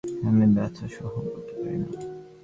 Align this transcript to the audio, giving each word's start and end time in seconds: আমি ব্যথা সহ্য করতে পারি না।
আমি 0.27 0.45
ব্যথা 0.55 0.85
সহ্য 0.95 1.15
করতে 1.25 1.53
পারি 1.59 1.77
না। 1.81 1.89